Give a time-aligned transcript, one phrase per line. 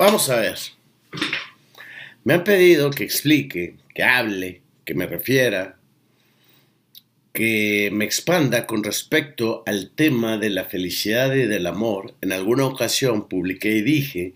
[0.00, 0.56] vamos a ver.
[2.24, 5.76] Me han pedido que explique, que hable, que me refiera,
[7.34, 12.14] que me expanda con respecto al tema de la felicidad y del amor.
[12.22, 14.32] En alguna ocasión publiqué y dije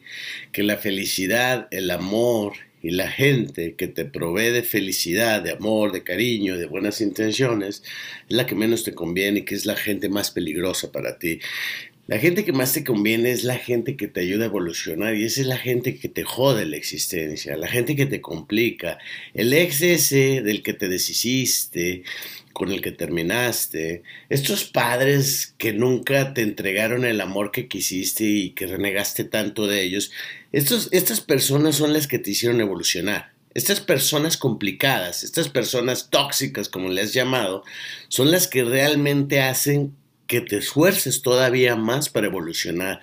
[0.52, 2.52] que la felicidad, el amor
[2.82, 7.82] y la gente que te provee de felicidad, de amor, de cariño, de buenas intenciones,
[8.28, 11.40] es la que menos te conviene y que es la gente más peligrosa para ti.
[12.06, 15.24] La gente que más te conviene es la gente que te ayuda a evolucionar y
[15.24, 18.98] esa es la gente que te jode la existencia, la gente que te complica.
[19.32, 22.02] El ex ese del que te deshiciste,
[22.52, 28.50] con el que terminaste, estos padres que nunca te entregaron el amor que quisiste y
[28.50, 30.12] que renegaste tanto de ellos,
[30.52, 33.32] estos, estas personas son las que te hicieron evolucionar.
[33.54, 37.64] Estas personas complicadas, estas personas tóxicas, como le has llamado,
[38.08, 39.94] son las que realmente hacen
[40.26, 43.00] que te esfuerces todavía más para evolucionar.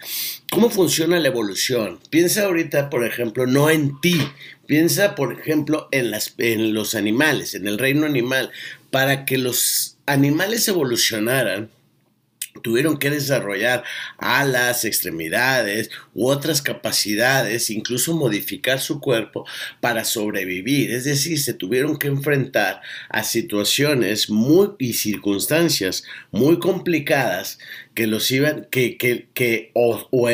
[0.51, 1.99] ¿Cómo funciona la evolución?
[2.09, 4.19] Piensa ahorita, por ejemplo, no en ti,
[4.65, 8.51] piensa, por ejemplo, en, las, en los animales, en el reino animal.
[8.89, 11.69] Para que los animales evolucionaran,
[12.61, 13.83] tuvieron que desarrollar
[14.17, 19.45] alas, extremidades u otras capacidades, incluso modificar su cuerpo
[19.79, 20.91] para sobrevivir.
[20.91, 27.59] Es decir, se tuvieron que enfrentar a situaciones muy y circunstancias muy complicadas
[27.93, 30.29] que los iban, que, que, que o, o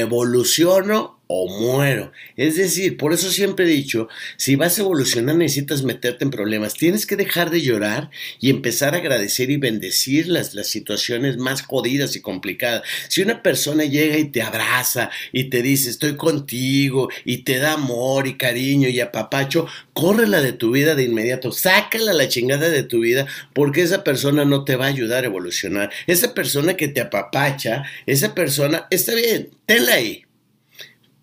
[1.27, 2.11] o muero.
[2.37, 6.73] Es decir, por eso siempre he dicho, si vas a evolucionar necesitas meterte en problemas.
[6.73, 11.61] Tienes que dejar de llorar y empezar a agradecer y bendecir las, las situaciones más
[11.61, 12.83] jodidas y complicadas.
[13.09, 17.73] Si una persona llega y te abraza y te dice estoy contigo y te da
[17.73, 22.83] amor y cariño y apapacho, córrela de tu vida de inmediato, sácala la chingada de
[22.83, 25.91] tu vida porque esa persona no te va a ayudar a evolucionar.
[26.07, 30.26] Esa persona que te apapacha, esa persona, está bien, tenla ahí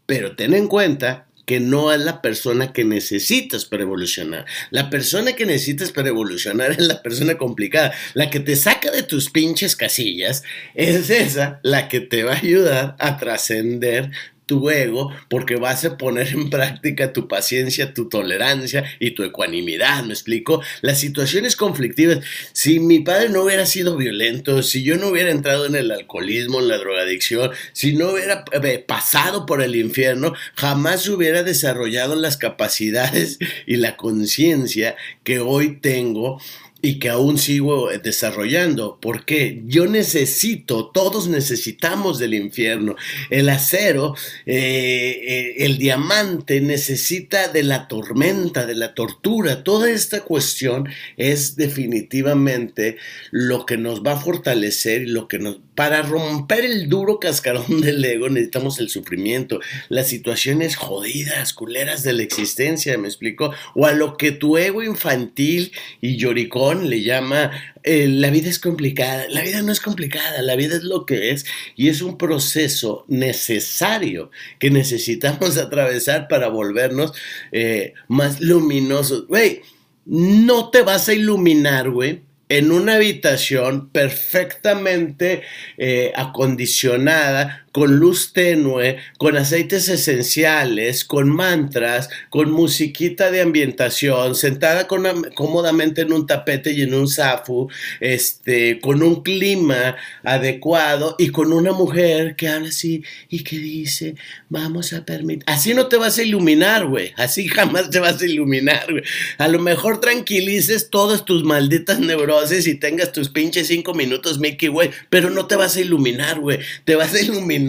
[0.06, 4.47] pero ten en cuenta que no es la persona que necesitas para evolucionar.
[4.70, 7.92] La persona que necesitas para evolucionar es la persona complicada.
[8.15, 10.42] La que te saca de tus pinches casillas
[10.75, 14.10] es esa la que te va a ayudar a trascender
[14.47, 20.05] tu ego porque vas a poner en práctica tu paciencia, tu tolerancia y tu ecuanimidad,
[20.05, 20.62] ¿me explico?
[20.82, 22.21] Las situaciones conflictivas,
[22.53, 26.60] si mi padre no hubiera sido violento, si yo no hubiera entrado en el alcoholismo,
[26.60, 32.37] en la drogadicción, si no hubiera eh, pasado por el infierno, jamás hubiera desarrollado las
[32.37, 36.41] capacidades y la conciencia que hoy tengo
[36.84, 38.99] y que aún sigo eh, desarrollando.
[39.00, 42.95] porque Yo necesito, todos necesitamos del infierno.
[43.31, 44.15] El acero,
[44.45, 49.65] eh, eh, el diamante necesita de la tormenta, de la tortura.
[49.65, 50.87] Toda esta cuestión
[51.17, 52.99] es definitivamente
[53.31, 55.61] lo que nos va a fortalecer y lo que nos...
[55.75, 59.59] Para romper el duro cascarón del ego necesitamos el sufrimiento,
[59.89, 64.83] las situaciones jodidas, culeras de la existencia, me explico, o a lo que tu ego
[64.83, 65.72] infantil
[66.03, 67.50] y lloricón le llama
[67.82, 69.26] eh, la vida es complicada.
[69.28, 71.44] La vida no es complicada, la vida es lo que es
[71.76, 77.12] y es un proceso necesario que necesitamos atravesar para volvernos
[77.52, 79.26] eh, más luminosos.
[79.28, 79.62] Güey,
[80.06, 85.42] no te vas a iluminar, güey en una habitación perfectamente
[85.78, 94.86] eh, acondicionada con luz tenue, con aceites esenciales, con mantras, con musiquita de ambientación, sentada
[94.86, 97.68] cómodamente en un tapete y en un zafu,
[97.98, 104.14] este, con un clima adecuado y con una mujer que habla así y que dice,
[104.48, 105.42] vamos a permitir.
[105.48, 107.12] Así no te vas a iluminar, güey.
[107.16, 109.02] Así jamás te vas a iluminar, güey.
[109.38, 114.68] A lo mejor tranquilices todas tus malditas neurosis y tengas tus pinches cinco minutos, Mickey,
[114.68, 116.60] güey, pero no te vas a iluminar, güey.
[116.84, 117.63] Te vas a iluminar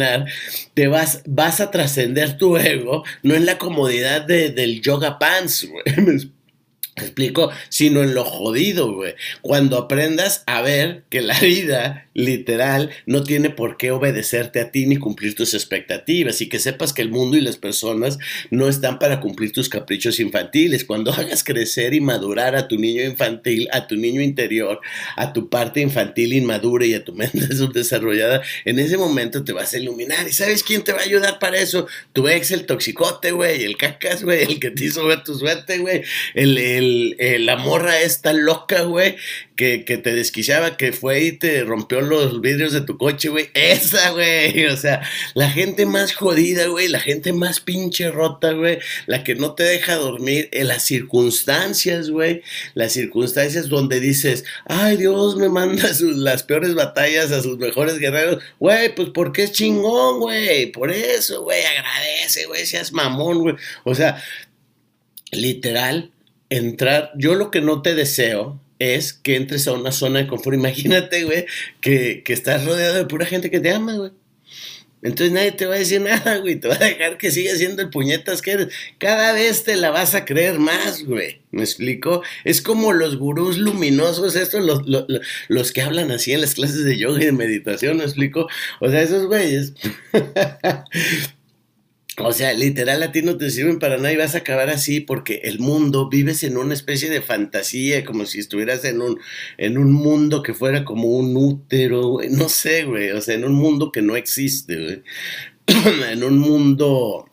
[0.73, 5.67] te vas, vas a trascender tu ego, no en la comodidad de, del yoga pants,
[5.67, 6.31] güey.
[7.03, 7.51] explico?
[7.69, 9.15] Sino en lo jodido, güey.
[9.41, 14.85] Cuando aprendas a ver que la vida, literal, no tiene por qué obedecerte a ti
[14.85, 18.17] ni cumplir tus expectativas y que sepas que el mundo y las personas
[18.49, 20.85] no están para cumplir tus caprichos infantiles.
[20.85, 24.79] Cuando hagas crecer y madurar a tu niño infantil, a tu niño interior,
[25.17, 29.73] a tu parte infantil inmadura y a tu mente subdesarrollada, en ese momento te vas
[29.73, 30.27] a iluminar.
[30.27, 31.87] ¿Y sabes quién te va a ayudar para eso?
[32.13, 35.79] Tu ex, el toxicote, güey, el cacas, güey, el que te hizo ver tu suerte,
[35.79, 36.01] güey,
[36.33, 36.84] el el,
[37.39, 39.15] la morra esta loca, güey,
[39.55, 43.49] que, te desquiciaba, que fue y te rompió los vidrios de tu coche, güey.
[43.53, 44.65] Esa, güey.
[44.75, 45.01] O sea,
[45.35, 49.63] la gente más jodida, güey, la gente más pinche rota, güey, la que no te
[49.63, 52.41] deja dormir en las circunstancias, güey,
[52.73, 58.43] las circunstancias donde dices, ay Dios me manda las peores batallas a sus mejores guerreros,
[58.59, 63.55] güey, pues porque es chingón, güey, por eso, güey, agradece, güey, seas mamón, güey.
[63.83, 64.21] O sea,
[65.31, 66.11] literal,
[66.49, 70.55] entrar, yo lo que no te deseo es que entres a una zona de confort.
[70.57, 71.45] Imagínate, güey,
[71.81, 74.11] que, que estás rodeado de pura gente que te ama, güey.
[75.05, 76.55] Entonces nadie te va a decir nada, güey.
[76.55, 78.67] Te va a dejar que sigas siendo el puñetas que eres.
[78.97, 81.41] Cada vez te la vas a creer más, güey.
[81.51, 82.23] ¿Me explico?
[82.43, 85.05] Es como los gurús luminosos, estos, los, los,
[85.47, 88.47] los, que hablan así en las clases de yoga y de meditación, ¿me explico?
[88.81, 89.73] O sea, esos güeyes
[92.17, 95.01] O sea, literal a ti no te sirven para nada y vas a acabar así
[95.01, 99.19] porque el mundo vives en una especie de fantasía, como si estuvieras en un,
[99.57, 102.29] en un mundo que fuera como un útero, güey.
[102.29, 103.11] No sé, güey.
[103.11, 105.03] O sea, en un mundo que no existe, güey.
[106.11, 107.29] en un mundo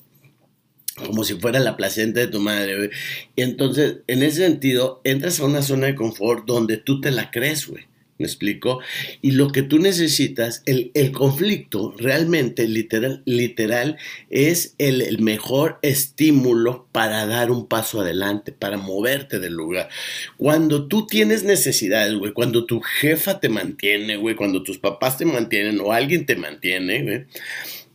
[1.07, 2.91] como si fuera la placenta de tu madre, güey.
[3.37, 7.31] Y entonces, en ese sentido, entras a una zona de confort donde tú te la
[7.31, 7.87] crees, güey.
[8.19, 8.79] ¿Me explico?
[9.21, 13.97] Y lo que tú necesitas, el, conflicto realmente literal, literal
[14.31, 19.89] es el, mejor estímulo para dar un paso adelante, para moverte del lugar.
[20.37, 25.25] Cuando tú tienes necesidades, güey, cuando tu jefa te mantiene, güey, cuando tus papás te
[25.25, 27.25] mantienen o alguien te mantiene, güey,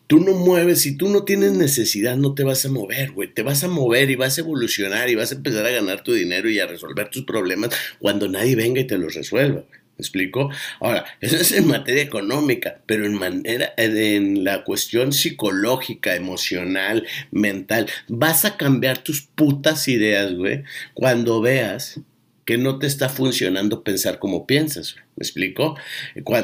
[0.08, 3.34] Tú no mueves, si tú no tienes necesidad, no te vas a mover, güey.
[3.34, 6.14] Te vas a mover y vas a evolucionar y vas a empezar a ganar tu
[6.14, 9.66] dinero y a resolver tus problemas cuando nadie venga y te los resuelva.
[9.98, 10.52] ¿Me explico?
[10.80, 17.90] Ahora, eso es en materia económica, pero en manera, en la cuestión psicológica, emocional, mental,
[18.08, 20.64] vas a cambiar tus putas ideas, güey,
[20.94, 22.00] cuando veas
[22.48, 25.08] que no te está funcionando pensar como piensas, güey.
[25.18, 25.76] ¿Me explico?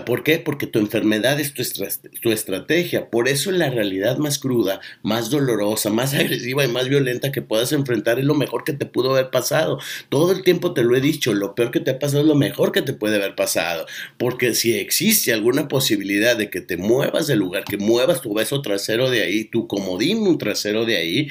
[0.03, 0.39] ¿Por qué?
[0.39, 3.11] Porque tu enfermedad es tu, estrategia.
[3.11, 7.71] Por eso la realidad más cruda, más dolorosa, más agresiva y más violenta que puedas
[7.71, 9.77] enfrentar es lo mejor que te pudo haber pasado.
[10.09, 12.33] Todo el tiempo te lo he dicho, lo peor que te ha pasado es lo
[12.33, 13.85] mejor que te puede haber pasado.
[14.17, 18.63] Porque si existe alguna posibilidad de que te muevas del lugar, que muevas tu beso
[18.63, 21.27] trasero de ahí, tu comodín trasero de ahí,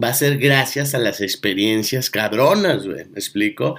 [0.00, 3.74] va a ser gracias a las experiencias cabronas, ¿Me explico?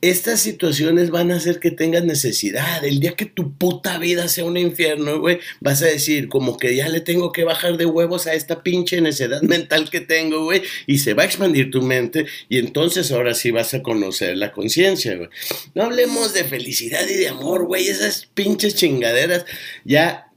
[0.00, 4.44] Estas situaciones van a hacer que tengas necesidad el día que tu puta vida sea
[4.44, 8.26] un infierno, güey, vas a decir como que ya le tengo que bajar de huevos
[8.26, 12.26] a esta pinche necedad mental que tengo, güey, y se va a expandir tu mente
[12.48, 15.28] y entonces ahora sí vas a conocer la conciencia, güey.
[15.74, 19.44] No hablemos de felicidad y de amor, güey, esas pinches chingaderas
[19.84, 20.27] ya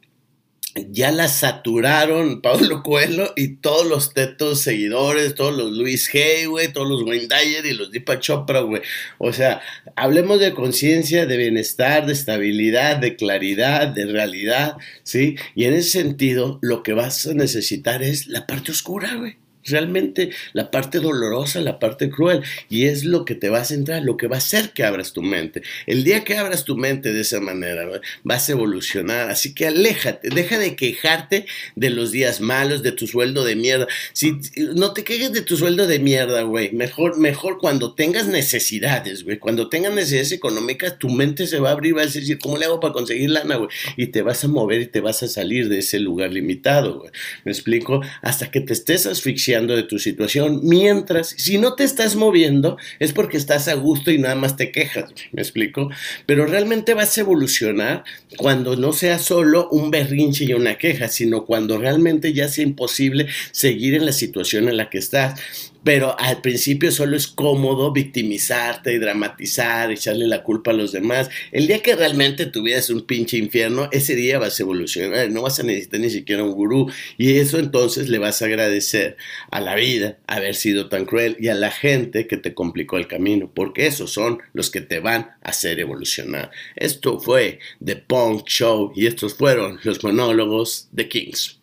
[0.89, 6.71] ya la saturaron Pablo Coelho y todos los tetos seguidores, todos los Luis Hay, güey,
[6.71, 8.81] todos los Wayne Dyer y los Deepak Chopra, güey.
[9.17, 9.61] O sea,
[9.95, 15.35] hablemos de conciencia, de bienestar, de estabilidad, de claridad, de realidad, ¿sí?
[15.55, 20.31] Y en ese sentido, lo que vas a necesitar es la parte oscura, güey realmente
[20.53, 22.41] la parte dolorosa, la parte cruel.
[22.69, 25.13] Y es lo que te va a centrar, lo que va a hacer que abras
[25.13, 25.61] tu mente.
[25.85, 27.87] El día que abras tu mente de esa manera,
[28.23, 29.29] vas a evolucionar.
[29.29, 33.87] Así que aléjate, deja de quejarte de los días malos, de tu sueldo de mierda.
[34.13, 34.37] Si
[34.75, 36.71] no te quejes de tu sueldo de mierda, güey.
[36.71, 39.39] Mejor, mejor cuando tengas necesidades, güey.
[39.39, 42.65] Cuando tengas necesidades económicas, tu mente se va a abrir, vas a decir, ¿cómo le
[42.65, 43.69] hago para conseguir lana, güey?
[43.97, 47.11] Y te vas a mover y te vas a salir de ese lugar limitado, güey.
[47.43, 48.01] ¿Me explico?
[48.21, 53.11] Hasta que te estés asfixiando de tu situación, mientras, si no te estás moviendo, es
[53.11, 55.89] porque estás a gusto y nada más te quejas, ¿me explico?
[56.25, 58.05] Pero realmente vas a evolucionar
[58.37, 63.27] cuando no sea solo un berrinche y una queja, sino cuando realmente ya sea imposible
[63.51, 65.39] seguir en la situación en la que estás
[65.83, 71.29] pero al principio solo es cómodo victimizarte y dramatizar, echarle la culpa a los demás.
[71.51, 75.29] El día que realmente tu vida es un pinche infierno, ese día vas a evolucionar,
[75.31, 79.17] no vas a necesitar ni siquiera un gurú y eso entonces le vas a agradecer
[79.49, 83.07] a la vida haber sido tan cruel y a la gente que te complicó el
[83.07, 86.51] camino, porque esos son los que te van a hacer evolucionar.
[86.75, 91.60] Esto fue The Punk Show y estos fueron los monólogos de Kings.